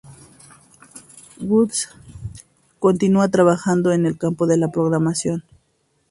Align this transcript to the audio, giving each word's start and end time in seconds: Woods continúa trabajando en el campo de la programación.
Woods 1.39 1.87
continúa 2.79 3.29
trabajando 3.29 3.91
en 3.91 4.07
el 4.07 4.17
campo 4.17 4.47
de 4.47 4.57
la 4.57 4.69
programación. 4.71 5.43